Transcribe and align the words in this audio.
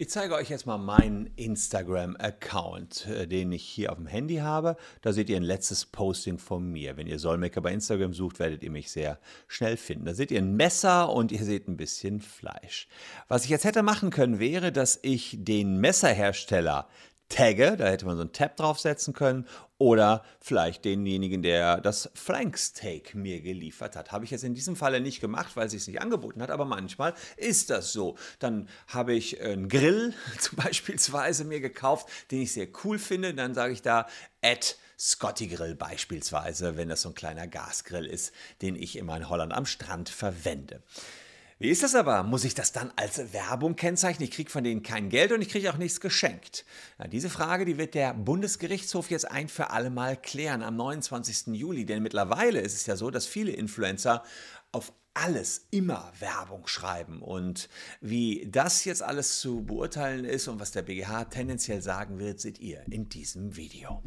Ich 0.00 0.08
zeige 0.08 0.34
euch 0.34 0.48
jetzt 0.48 0.64
mal 0.64 0.78
meinen 0.78 1.26
Instagram-Account, 1.36 3.06
äh, 3.06 3.26
den 3.26 3.52
ich 3.52 3.62
hier 3.62 3.92
auf 3.92 3.98
dem 3.98 4.06
Handy 4.06 4.36
habe. 4.36 4.78
Da 5.02 5.12
seht 5.12 5.28
ihr 5.28 5.36
ein 5.36 5.42
letztes 5.42 5.84
Posting 5.84 6.38
von 6.38 6.72
mir. 6.72 6.96
Wenn 6.96 7.06
ihr 7.06 7.18
Solmecke 7.18 7.60
bei 7.60 7.70
Instagram 7.70 8.14
sucht, 8.14 8.38
werdet 8.38 8.62
ihr 8.62 8.70
mich 8.70 8.90
sehr 8.90 9.18
schnell 9.46 9.76
finden. 9.76 10.06
Da 10.06 10.14
seht 10.14 10.30
ihr 10.30 10.40
ein 10.40 10.56
Messer 10.56 11.12
und 11.12 11.32
ihr 11.32 11.44
seht 11.44 11.68
ein 11.68 11.76
bisschen 11.76 12.22
Fleisch. 12.22 12.88
Was 13.28 13.44
ich 13.44 13.50
jetzt 13.50 13.66
hätte 13.66 13.82
machen 13.82 14.08
können, 14.08 14.38
wäre, 14.38 14.72
dass 14.72 14.98
ich 15.02 15.36
den 15.38 15.76
Messerhersteller 15.82 16.88
tagge, 17.30 17.76
da 17.78 17.86
hätte 17.86 18.04
man 18.04 18.16
so 18.16 18.22
einen 18.22 18.32
Tab 18.32 18.56
draufsetzen 18.56 19.14
können, 19.14 19.46
oder 19.80 20.22
vielleicht 20.42 20.84
denjenigen, 20.84 21.42
der 21.42 21.80
das 21.80 22.10
Flanksteak 22.14 23.14
mir 23.14 23.40
geliefert 23.40 23.96
hat. 23.96 24.12
Habe 24.12 24.26
ich 24.26 24.30
jetzt 24.30 24.44
in 24.44 24.52
diesem 24.52 24.76
Falle 24.76 25.00
nicht 25.00 25.22
gemacht, 25.22 25.56
weil 25.56 25.66
es 25.66 25.72
sich 25.72 25.86
nicht 25.86 26.02
angeboten 26.02 26.42
hat, 26.42 26.50
aber 26.50 26.66
manchmal 26.66 27.14
ist 27.38 27.70
das 27.70 27.94
so. 27.94 28.18
Dann 28.40 28.68
habe 28.88 29.14
ich 29.14 29.40
einen 29.40 29.70
Grill 29.70 30.12
zum 30.38 30.56
beispielsweise 30.56 31.44
mir 31.44 31.60
gekauft, 31.60 32.08
den 32.30 32.42
ich 32.42 32.52
sehr 32.52 32.68
cool 32.84 32.98
finde. 32.98 33.32
Dann 33.32 33.54
sage 33.54 33.72
ich 33.72 33.80
da, 33.80 34.06
at 34.42 34.76
Scotty 34.98 35.46
Grill 35.46 35.74
beispielsweise, 35.74 36.76
wenn 36.76 36.90
das 36.90 37.00
so 37.00 37.08
ein 37.08 37.14
kleiner 37.14 37.46
Gasgrill 37.46 38.04
ist, 38.04 38.34
den 38.60 38.76
ich 38.76 38.96
immer 38.96 39.16
in 39.16 39.30
Holland 39.30 39.54
am 39.54 39.64
Strand 39.64 40.10
verwende. 40.10 40.82
Wie 41.62 41.68
ist 41.68 41.82
das 41.82 41.94
aber? 41.94 42.22
Muss 42.22 42.44
ich 42.44 42.54
das 42.54 42.72
dann 42.72 42.90
als 42.96 43.34
Werbung 43.34 43.76
kennzeichnen? 43.76 44.26
Ich 44.26 44.34
kriege 44.34 44.48
von 44.48 44.64
denen 44.64 44.82
kein 44.82 45.10
Geld 45.10 45.30
und 45.30 45.42
ich 45.42 45.50
kriege 45.50 45.70
auch 45.70 45.76
nichts 45.76 46.00
geschenkt. 46.00 46.64
Ja, 46.98 47.06
diese 47.06 47.28
Frage, 47.28 47.66
die 47.66 47.76
wird 47.76 47.92
der 47.92 48.14
Bundesgerichtshof 48.14 49.10
jetzt 49.10 49.30
ein 49.30 49.46
für 49.46 49.68
alle 49.68 49.90
Mal 49.90 50.16
klären 50.16 50.62
am 50.62 50.76
29. 50.76 51.48
Juli. 51.48 51.84
Denn 51.84 52.02
mittlerweile 52.02 52.60
ist 52.60 52.76
es 52.76 52.86
ja 52.86 52.96
so, 52.96 53.10
dass 53.10 53.26
viele 53.26 53.52
Influencer 53.52 54.24
auf 54.72 54.94
alles 55.12 55.66
immer 55.70 56.10
Werbung 56.18 56.66
schreiben. 56.66 57.20
Und 57.20 57.68
wie 58.00 58.48
das 58.50 58.86
jetzt 58.86 59.02
alles 59.02 59.38
zu 59.40 59.62
beurteilen 59.62 60.24
ist 60.24 60.48
und 60.48 60.60
was 60.60 60.72
der 60.72 60.80
BGH 60.80 61.26
tendenziell 61.26 61.82
sagen 61.82 62.18
wird, 62.18 62.40
seht 62.40 62.58
ihr 62.58 62.86
in 62.90 63.10
diesem 63.10 63.56
Video. 63.58 64.02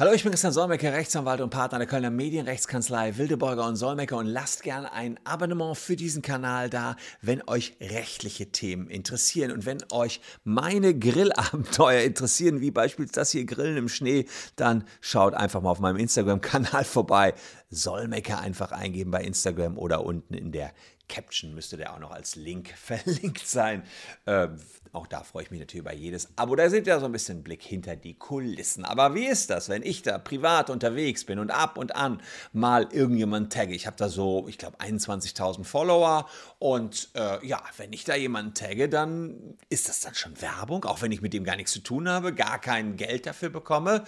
Hallo, 0.00 0.12
ich 0.12 0.22
bin 0.22 0.30
Christian 0.30 0.52
Solmecke, 0.52 0.92
Rechtsanwalt 0.92 1.40
und 1.40 1.50
Partner 1.50 1.78
der 1.78 1.88
Kölner 1.88 2.10
Medienrechtskanzlei 2.10 3.16
Wildeborger 3.16 3.66
und 3.66 3.74
Solmecke 3.74 4.14
und 4.14 4.26
lasst 4.26 4.62
gerne 4.62 4.92
ein 4.92 5.18
Abonnement 5.24 5.76
für 5.76 5.96
diesen 5.96 6.22
Kanal 6.22 6.70
da, 6.70 6.94
wenn 7.20 7.42
euch 7.48 7.74
rechtliche 7.80 8.52
Themen 8.52 8.88
interessieren 8.88 9.50
und 9.50 9.66
wenn 9.66 9.78
euch 9.90 10.20
meine 10.44 10.96
Grillabenteuer 10.96 12.02
interessieren, 12.04 12.60
wie 12.60 12.70
beispielsweise 12.70 13.20
das 13.20 13.30
hier 13.32 13.44
Grillen 13.44 13.76
im 13.76 13.88
Schnee, 13.88 14.26
dann 14.54 14.84
schaut 15.00 15.34
einfach 15.34 15.62
mal 15.62 15.70
auf 15.70 15.80
meinem 15.80 15.96
Instagram-Kanal 15.96 16.84
vorbei. 16.84 17.34
Solmecke 17.70 18.38
einfach 18.38 18.72
eingeben 18.72 19.10
bei 19.10 19.22
Instagram 19.22 19.78
oder 19.78 20.04
unten 20.04 20.34
in 20.34 20.52
der 20.52 20.72
Caption 21.08 21.54
müsste 21.54 21.76
der 21.76 21.94
auch 21.94 21.98
noch 21.98 22.10
als 22.10 22.36
Link 22.36 22.74
verlinkt 22.76 23.46
sein. 23.46 23.82
Äh, 24.26 24.48
auch 24.92 25.06
da 25.06 25.22
freue 25.22 25.42
ich 25.42 25.50
mich 25.50 25.60
natürlich 25.60 25.82
über 25.82 25.92
jedes 25.92 26.28
Abo. 26.36 26.56
Da 26.56 26.70
seht 26.70 26.86
ihr 26.86 26.98
so 26.98 27.06
ein 27.06 27.12
bisschen 27.12 27.42
Blick 27.42 27.62
hinter 27.62 27.94
die 27.94 28.14
Kulissen. 28.14 28.84
Aber 28.84 29.14
wie 29.14 29.26
ist 29.26 29.50
das, 29.50 29.68
wenn 29.68 29.82
ich 29.82 30.02
da 30.02 30.18
privat 30.18 30.70
unterwegs 30.70 31.24
bin 31.24 31.38
und 31.38 31.50
ab 31.50 31.76
und 31.76 31.94
an 31.94 32.22
mal 32.52 32.88
irgendjemanden 32.90 33.50
tagge? 33.50 33.74
Ich 33.74 33.86
habe 33.86 33.96
da 33.96 34.08
so, 34.08 34.46
ich 34.48 34.56
glaube, 34.56 34.78
21.000 34.78 35.64
Follower. 35.64 36.28
Und 36.58 37.10
äh, 37.14 37.46
ja, 37.46 37.62
wenn 37.76 37.92
ich 37.92 38.04
da 38.04 38.14
jemanden 38.14 38.54
tagge, 38.54 38.88
dann 38.88 39.58
ist 39.68 39.88
das 39.88 40.00
dann 40.00 40.14
schon 40.14 40.40
Werbung, 40.40 40.84
auch 40.84 41.02
wenn 41.02 41.12
ich 41.12 41.20
mit 41.20 41.34
dem 41.34 41.44
gar 41.44 41.56
nichts 41.56 41.72
zu 41.72 41.80
tun 41.80 42.08
habe, 42.08 42.34
gar 42.34 42.58
kein 42.58 42.96
Geld 42.96 43.26
dafür 43.26 43.50
bekomme. 43.50 44.04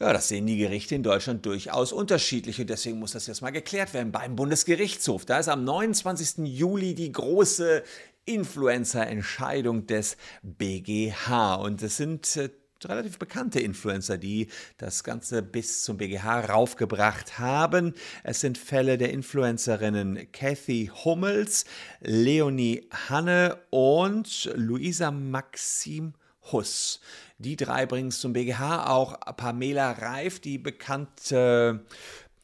Ja, 0.00 0.12
das 0.12 0.28
sehen 0.28 0.46
die 0.46 0.56
Gerichte 0.56 0.94
in 0.94 1.02
Deutschland 1.02 1.44
durchaus 1.44 1.92
unterschiedlich 1.92 2.60
und 2.60 2.70
deswegen 2.70 3.00
muss 3.00 3.12
das 3.12 3.26
jetzt 3.26 3.42
mal 3.42 3.50
geklärt 3.50 3.94
werden 3.94 4.12
beim 4.12 4.36
Bundesgerichtshof. 4.36 5.24
Da 5.24 5.40
ist 5.40 5.48
am 5.48 5.64
29. 5.64 6.46
Juli 6.46 6.94
die 6.94 7.10
große 7.10 7.82
Influencer-Entscheidung 8.24 9.88
des 9.88 10.16
BGH 10.42 11.56
und 11.56 11.82
es 11.82 11.96
sind 11.96 12.36
äh, 12.36 12.50
relativ 12.84 13.18
bekannte 13.18 13.58
Influencer, 13.58 14.18
die 14.18 14.46
das 14.76 15.02
Ganze 15.02 15.42
bis 15.42 15.82
zum 15.82 15.96
BGH 15.96 16.42
raufgebracht 16.42 17.40
haben. 17.40 17.94
Es 18.22 18.40
sind 18.40 18.56
Fälle 18.56 18.98
der 18.98 19.10
Influencerinnen 19.10 20.30
Kathy 20.30 20.92
Hummels, 21.04 21.64
Leonie 22.00 22.88
Hanne 23.08 23.58
und 23.70 24.48
Luisa 24.54 25.10
Maxim 25.10 26.14
Huss. 26.52 27.00
Die 27.38 27.56
drei 27.56 27.86
bringen 27.86 28.08
es 28.08 28.20
zum 28.20 28.32
BGH. 28.32 28.88
Auch 28.88 29.18
Pamela 29.36 29.92
Reif, 29.92 30.40
die 30.40 30.58
bekannte 30.58 31.84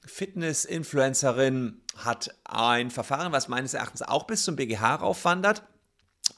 Fitness-Influencerin, 0.04 1.80
hat 1.96 2.30
ein 2.44 2.90
Verfahren, 2.90 3.32
was 3.32 3.48
meines 3.48 3.74
Erachtens 3.74 4.02
auch 4.02 4.24
bis 4.24 4.44
zum 4.44 4.56
BGH 4.56 4.96
raufwandert 4.96 5.62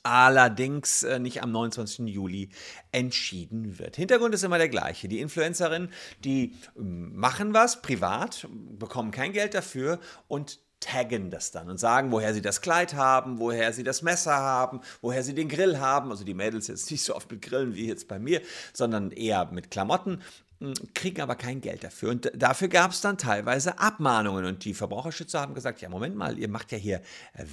allerdings 0.02 1.02
äh, 1.02 1.18
nicht 1.18 1.42
am 1.42 1.50
29. 1.52 2.06
Juli 2.06 2.50
entschieden 2.92 3.78
wird. 3.78 3.96
Hintergrund 3.96 4.34
ist 4.34 4.44
immer 4.44 4.58
der 4.58 4.68
gleiche. 4.68 5.08
Die 5.08 5.20
Influencerinnen, 5.20 5.92
die 6.24 6.54
ähm, 6.76 7.14
machen 7.16 7.54
was 7.54 7.82
privat, 7.82 8.46
bekommen 8.78 9.10
kein 9.10 9.32
Geld 9.32 9.54
dafür 9.54 9.98
und 10.28 10.60
taggen 10.86 11.30
das 11.30 11.50
dann 11.50 11.68
und 11.68 11.78
sagen, 11.78 12.12
woher 12.12 12.32
sie 12.32 12.42
das 12.42 12.60
Kleid 12.60 12.94
haben, 12.94 13.38
woher 13.38 13.72
sie 13.72 13.82
das 13.82 14.02
Messer 14.02 14.36
haben, 14.36 14.80
woher 15.00 15.22
sie 15.22 15.34
den 15.34 15.48
Grill 15.48 15.78
haben. 15.78 16.10
Also 16.10 16.24
die 16.24 16.34
Mädels 16.34 16.68
jetzt 16.68 16.90
nicht 16.90 17.02
so 17.02 17.14
oft 17.14 17.30
mit 17.30 17.42
Grillen 17.42 17.74
wie 17.74 17.88
jetzt 17.88 18.08
bei 18.08 18.18
mir, 18.18 18.40
sondern 18.72 19.10
eher 19.10 19.46
mit 19.52 19.70
Klamotten 19.70 20.22
hm, 20.60 20.72
kriegen 20.94 21.20
aber 21.20 21.34
kein 21.34 21.60
Geld 21.60 21.84
dafür. 21.84 22.10
Und 22.10 22.30
dafür 22.34 22.68
gab 22.68 22.92
es 22.92 23.00
dann 23.00 23.18
teilweise 23.18 23.78
Abmahnungen. 23.78 24.46
Und 24.46 24.64
die 24.64 24.72
Verbraucherschützer 24.72 25.40
haben 25.40 25.54
gesagt, 25.54 25.82
ja, 25.82 25.88
Moment 25.88 26.16
mal, 26.16 26.38
ihr 26.38 26.48
macht 26.48 26.72
ja 26.72 26.78
hier 26.78 27.02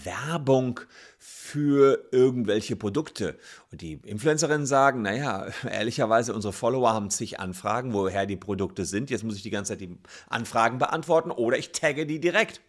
Werbung 0.03 0.79
für 1.17 2.07
irgendwelche 2.11 2.75
Produkte. 2.75 3.37
Und 3.71 3.81
die 3.81 3.93
Influencerinnen 4.05 4.65
sagen, 4.65 5.01
naja, 5.01 5.47
ehrlicherweise, 5.69 6.33
unsere 6.33 6.53
Follower 6.53 6.93
haben 6.93 7.09
zig 7.09 7.39
Anfragen, 7.39 7.93
woher 7.93 8.25
die 8.25 8.37
Produkte 8.37 8.85
sind. 8.85 9.09
Jetzt 9.09 9.23
muss 9.23 9.35
ich 9.35 9.43
die 9.43 9.49
ganze 9.49 9.73
Zeit 9.73 9.81
die 9.81 9.97
Anfragen 10.29 10.77
beantworten 10.77 11.31
oder 11.31 11.57
ich 11.57 11.71
tagge 11.71 12.05
die 12.05 12.19
direkt. 12.19 12.61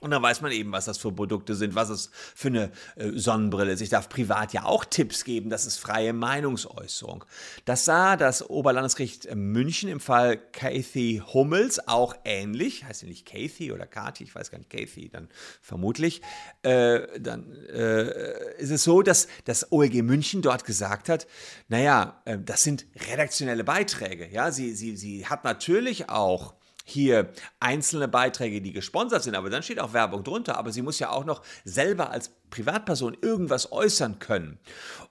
Und 0.00 0.10
dann 0.10 0.22
weiß 0.22 0.40
man 0.40 0.52
eben, 0.52 0.72
was 0.72 0.84
das 0.84 0.98
für 0.98 1.12
Produkte 1.12 1.54
sind, 1.54 1.74
was 1.74 1.88
es 1.88 2.10
für 2.34 2.48
eine 2.48 2.70
äh, 2.96 3.10
Sonnenbrille 3.14 3.72
ist. 3.72 3.80
Ich 3.80 3.88
darf 3.88 4.08
privat 4.08 4.52
ja 4.52 4.64
auch 4.64 4.84
Tipps 4.84 5.24
geben, 5.24 5.50
das 5.50 5.66
ist 5.66 5.78
freie 5.78 6.12
Meinungsäußerung. 6.12 7.24
Das 7.64 7.84
sah 7.84 8.16
das 8.16 8.48
Oberlandesgericht 8.48 9.34
München 9.34 9.88
im 9.88 10.00
Fall 10.00 10.36
Kathy 10.52 11.22
Hummels 11.32 11.88
auch 11.88 12.14
ähnlich. 12.24 12.84
Heißt 12.84 13.00
sie 13.00 13.06
nicht 13.06 13.26
Kathy 13.26 13.72
oder 13.72 13.86
Kati, 13.86 14.24
ich 14.24 14.34
weiß 14.34 14.50
gar 14.50 14.58
nicht, 14.58 14.70
Kathy, 14.70 15.08
dann 15.08 15.28
vermutlich. 15.60 16.22
Äh, 16.62 17.20
dann 17.20 17.52
äh, 17.68 18.56
ist 18.58 18.70
es 18.70 18.84
so, 18.84 19.02
dass 19.02 19.28
das 19.44 19.72
OLG 19.72 20.02
München 20.02 20.42
dort 20.42 20.64
gesagt 20.64 21.08
hat, 21.08 21.26
naja, 21.68 22.20
äh, 22.24 22.38
das 22.38 22.62
sind 22.62 22.86
redaktionelle 23.10 23.64
Beiträge. 23.64 24.28
Ja, 24.28 24.52
sie, 24.52 24.74
sie, 24.74 24.96
sie 24.96 25.26
hat 25.26 25.44
natürlich 25.44 26.08
auch 26.08 26.54
hier 26.88 27.32
einzelne 27.58 28.06
Beiträge, 28.06 28.62
die 28.62 28.72
gesponsert 28.72 29.24
sind, 29.24 29.34
aber 29.34 29.50
dann 29.50 29.64
steht 29.64 29.80
auch 29.80 29.92
Werbung 29.92 30.22
drunter, 30.22 30.56
aber 30.56 30.70
sie 30.70 30.82
muss 30.82 31.00
ja 31.00 31.10
auch 31.10 31.24
noch 31.24 31.42
selber 31.64 32.10
als 32.10 32.30
Privatperson 32.56 33.16
irgendwas 33.20 33.70
äußern 33.70 34.18
können. 34.18 34.58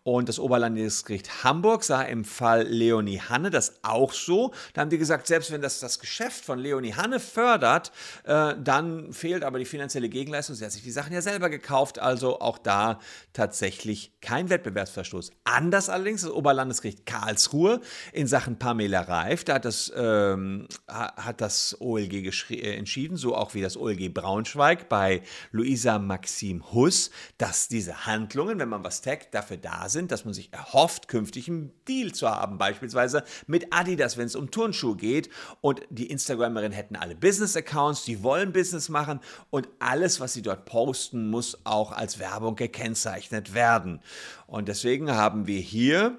Und 0.03 0.29
das 0.29 0.37
Oberlandesgericht 0.37 1.43
Hamburg 1.43 1.83
sah 1.83 2.03
im 2.03 2.25
Fall 2.25 2.61
Leonie 2.63 3.19
Hanne 3.19 3.49
das 3.49 3.79
auch 3.81 4.13
so. 4.13 4.53
Da 4.73 4.81
haben 4.81 4.91
die 4.91 4.99
gesagt, 4.99 5.25
selbst 5.25 5.51
wenn 5.51 5.61
das 5.61 5.79
das 5.79 5.99
Geschäft 5.99 6.45
von 6.45 6.59
Leonie 6.59 6.93
Hanne 6.93 7.19
fördert, 7.19 7.91
äh, 8.23 8.53
dann 8.63 9.13
fehlt 9.13 9.43
aber 9.43 9.57
die 9.57 9.65
finanzielle 9.65 10.07
Gegenleistung. 10.09 10.55
Sie 10.55 10.63
hat 10.63 10.71
sich 10.71 10.83
die 10.83 10.91
Sachen 10.91 11.11
ja 11.11 11.21
selber 11.21 11.49
gekauft, 11.49 11.97
also 11.97 12.39
auch 12.39 12.59
da 12.59 12.99
tatsächlich 13.33 14.11
kein 14.21 14.51
Wettbewerbsverstoß. 14.51 15.31
Anders 15.43 15.89
allerdings 15.89 16.21
das 16.21 16.31
Oberlandesgericht 16.31 17.07
Karlsruhe 17.07 17.81
in 18.13 18.27
Sachen 18.27 18.59
Pamela 18.59 19.01
Reif, 19.01 19.43
da 19.43 19.55
hat 19.55 19.65
das, 19.65 19.91
ähm, 19.95 20.67
hat 20.87 21.41
das 21.41 21.77
OLG 21.79 22.51
äh, 22.51 22.75
entschieden, 22.75 23.17
so 23.17 23.35
auch 23.35 23.55
wie 23.55 23.61
das 23.61 23.75
OLG 23.75 24.13
Braunschweig 24.13 24.87
bei 24.87 25.23
Luisa 25.51 25.97
Maxim 25.97 26.71
Huss 26.73 27.09
dass 27.37 27.67
diese 27.67 28.05
Handlungen, 28.05 28.59
wenn 28.59 28.69
man 28.69 28.83
was 28.83 29.01
taggt, 29.01 29.33
dafür 29.33 29.57
da 29.57 29.89
sind, 29.89 30.11
dass 30.11 30.23
man 30.23 30.33
sich 30.33 30.53
erhofft, 30.53 31.07
künftig 31.07 31.49
einen 31.49 31.73
Deal 31.87 32.13
zu 32.13 32.29
haben. 32.29 32.57
Beispielsweise 32.57 33.23
mit 33.45 33.73
Adidas, 33.73 34.17
wenn 34.17 34.27
es 34.27 34.35
um 34.35 34.51
Turnschuhe 34.51 34.95
geht. 34.95 35.29
Und 35.59 35.81
die 35.89 36.09
Instagramerinnen 36.09 36.71
hätten 36.71 36.95
alle 36.95 37.15
Business-Accounts, 37.15 38.05
die 38.05 38.23
wollen 38.23 38.53
Business 38.53 38.87
machen 38.87 39.19
und 39.49 39.67
alles, 39.79 40.19
was 40.19 40.33
sie 40.33 40.41
dort 40.41 40.65
posten, 40.65 41.29
muss 41.29 41.59
auch 41.65 41.91
als 41.91 42.19
Werbung 42.19 42.55
gekennzeichnet 42.55 43.53
werden. 43.53 44.01
Und 44.47 44.67
deswegen 44.67 45.11
haben 45.11 45.47
wir 45.47 45.59
hier 45.59 46.17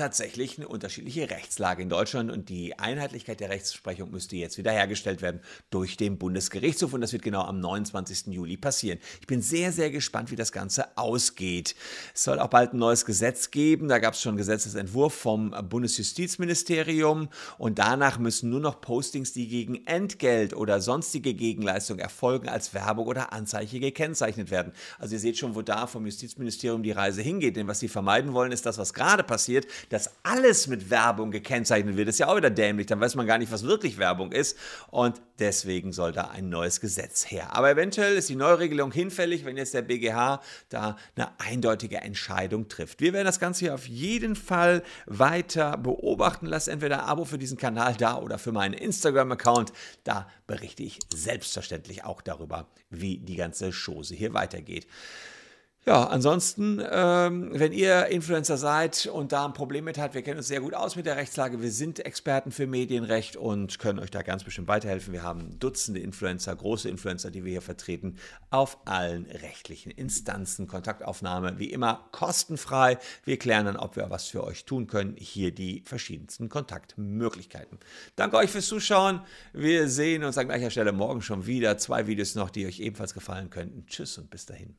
tatsächlich 0.00 0.56
eine 0.56 0.66
unterschiedliche 0.66 1.28
Rechtslage 1.28 1.82
in 1.82 1.90
Deutschland 1.90 2.32
und 2.32 2.48
die 2.48 2.78
Einheitlichkeit 2.78 3.38
der 3.38 3.50
Rechtsprechung 3.50 4.10
müsste 4.10 4.34
jetzt 4.34 4.56
wiederhergestellt 4.56 5.20
werden 5.20 5.42
durch 5.68 5.98
den 5.98 6.16
Bundesgerichtshof 6.16 6.94
und 6.94 7.02
das 7.02 7.12
wird 7.12 7.22
genau 7.22 7.42
am 7.42 7.60
29. 7.60 8.28
Juli 8.28 8.56
passieren. 8.56 8.98
Ich 9.20 9.26
bin 9.26 9.42
sehr, 9.42 9.72
sehr 9.72 9.90
gespannt, 9.90 10.30
wie 10.30 10.36
das 10.36 10.52
Ganze 10.52 10.96
ausgeht. 10.96 11.74
Es 12.14 12.24
soll 12.24 12.38
auch 12.38 12.48
bald 12.48 12.72
ein 12.72 12.78
neues 12.78 13.04
Gesetz 13.04 13.50
geben. 13.50 13.88
Da 13.88 13.98
gab 13.98 14.14
es 14.14 14.22
schon 14.22 14.30
einen 14.30 14.38
Gesetzesentwurf 14.38 15.12
vom 15.12 15.50
Bundesjustizministerium 15.68 17.28
und 17.58 17.78
danach 17.78 18.18
müssen 18.18 18.48
nur 18.48 18.60
noch 18.60 18.80
Postings, 18.80 19.34
die 19.34 19.48
gegen 19.48 19.86
Entgelt 19.86 20.56
oder 20.56 20.80
sonstige 20.80 21.34
Gegenleistung 21.34 21.98
erfolgen, 21.98 22.48
als 22.48 22.72
Werbung 22.72 23.06
oder 23.06 23.34
Anzeige 23.34 23.80
gekennzeichnet 23.80 24.50
werden. 24.50 24.72
Also 24.98 25.16
ihr 25.16 25.20
seht 25.20 25.36
schon, 25.36 25.54
wo 25.54 25.60
da 25.60 25.86
vom 25.86 26.06
Justizministerium 26.06 26.82
die 26.82 26.92
Reise 26.92 27.20
hingeht, 27.20 27.56
denn 27.56 27.68
was 27.68 27.80
sie 27.80 27.88
vermeiden 27.88 28.32
wollen, 28.32 28.50
ist 28.50 28.64
das, 28.64 28.78
was 28.78 28.94
gerade 28.94 29.24
passiert, 29.24 29.66
dass 29.90 30.10
alles 30.22 30.66
mit 30.68 30.88
Werbung 30.88 31.30
gekennzeichnet 31.30 31.96
wird. 31.96 32.08
Ist 32.08 32.18
ja 32.18 32.28
auch 32.28 32.36
wieder 32.36 32.48
dämlich, 32.48 32.86
dann 32.86 33.00
weiß 33.00 33.16
man 33.16 33.26
gar 33.26 33.36
nicht, 33.36 33.52
was 33.52 33.64
wirklich 33.64 33.98
Werbung 33.98 34.32
ist 34.32 34.56
und 34.90 35.20
deswegen 35.38 35.92
soll 35.92 36.12
da 36.12 36.30
ein 36.30 36.48
neues 36.48 36.80
Gesetz 36.80 37.30
her. 37.30 37.54
Aber 37.54 37.70
eventuell 37.70 38.16
ist 38.16 38.28
die 38.28 38.36
Neuregelung 38.36 38.92
hinfällig, 38.92 39.44
wenn 39.44 39.56
jetzt 39.56 39.74
der 39.74 39.82
BGH 39.82 40.40
da 40.68 40.96
eine 41.16 41.38
eindeutige 41.40 41.98
Entscheidung 41.98 42.68
trifft. 42.68 43.00
Wir 43.00 43.12
werden 43.12 43.26
das 43.26 43.40
Ganze 43.40 43.66
hier 43.66 43.74
auf 43.74 43.86
jeden 43.86 44.36
Fall 44.36 44.82
weiter 45.06 45.76
beobachten. 45.76 46.46
Lasst 46.46 46.68
entweder 46.68 47.02
ein 47.02 47.08
Abo 47.08 47.24
für 47.24 47.38
diesen 47.38 47.58
Kanal 47.58 47.94
da 47.96 48.16
oder 48.16 48.38
für 48.38 48.52
meinen 48.52 48.74
Instagram-Account. 48.74 49.72
Da 50.04 50.28
berichte 50.46 50.84
ich 50.84 51.00
selbstverständlich 51.12 52.04
auch 52.04 52.22
darüber, 52.22 52.68
wie 52.90 53.18
die 53.18 53.36
ganze 53.36 53.72
Chose 53.72 54.14
hier 54.14 54.34
weitergeht. 54.34 54.86
Ja, 55.86 56.04
ansonsten, 56.04 56.78
ähm, 56.92 57.52
wenn 57.54 57.72
ihr 57.72 58.08
Influencer 58.08 58.58
seid 58.58 59.06
und 59.06 59.32
da 59.32 59.46
ein 59.46 59.54
Problem 59.54 59.84
mit 59.86 59.96
habt, 59.96 60.12
wir 60.14 60.20
kennen 60.20 60.36
uns 60.36 60.46
sehr 60.46 60.60
gut 60.60 60.74
aus 60.74 60.94
mit 60.94 61.06
der 61.06 61.16
Rechtslage. 61.16 61.62
Wir 61.62 61.72
sind 61.72 62.04
Experten 62.04 62.50
für 62.50 62.66
Medienrecht 62.66 63.36
und 63.36 63.78
können 63.78 63.98
euch 63.98 64.10
da 64.10 64.20
ganz 64.20 64.44
bestimmt 64.44 64.68
weiterhelfen. 64.68 65.14
Wir 65.14 65.22
haben 65.22 65.58
Dutzende 65.58 66.00
Influencer, 66.00 66.54
große 66.54 66.86
Influencer, 66.86 67.30
die 67.30 67.44
wir 67.44 67.52
hier 67.52 67.62
vertreten, 67.62 68.16
auf 68.50 68.76
allen 68.84 69.24
rechtlichen 69.24 69.90
Instanzen. 69.90 70.66
Kontaktaufnahme 70.66 71.58
wie 71.58 71.70
immer 71.70 72.08
kostenfrei. 72.12 72.98
Wir 73.24 73.38
klären 73.38 73.64
dann, 73.64 73.76
ob 73.76 73.96
wir 73.96 74.10
was 74.10 74.26
für 74.26 74.44
euch 74.44 74.66
tun 74.66 74.86
können. 74.86 75.16
Hier 75.16 75.50
die 75.50 75.82
verschiedensten 75.86 76.50
Kontaktmöglichkeiten. 76.50 77.78
Danke 78.16 78.36
euch 78.36 78.50
fürs 78.50 78.66
Zuschauen. 78.66 79.22
Wir 79.54 79.88
sehen 79.88 80.24
uns 80.24 80.36
an 80.36 80.46
gleicher 80.46 80.70
Stelle 80.70 80.92
morgen 80.92 81.22
schon 81.22 81.46
wieder. 81.46 81.78
Zwei 81.78 82.06
Videos 82.06 82.34
noch, 82.34 82.50
die 82.50 82.66
euch 82.66 82.80
ebenfalls 82.80 83.14
gefallen 83.14 83.48
könnten. 83.48 83.86
Tschüss 83.86 84.18
und 84.18 84.28
bis 84.28 84.44
dahin. 84.44 84.76